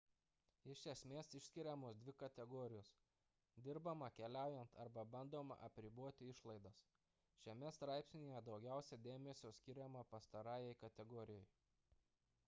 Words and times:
iš 0.75 0.79
esmės 0.91 1.27
išskiriamos 1.39 1.99
dvi 2.05 2.13
kategorijos 2.23 2.87
dirbama 3.67 4.07
keliaujant 4.21 4.73
arba 4.85 5.03
bandoma 5.17 5.57
apriboti 5.69 6.31
išlaidas 6.33 6.81
šiame 7.43 7.71
straipsnyje 7.79 8.41
daugiausia 8.51 8.99
dėmesio 9.11 9.53
skiriama 9.61 10.05
pastarajai 10.17 10.73
kategorijai 10.85 11.45